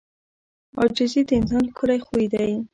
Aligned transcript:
•عاجزي 0.79 1.21
د 1.27 1.31
انسان 1.39 1.63
ښکلی 1.71 1.99
خوی 2.05 2.25
دی. 2.33 2.51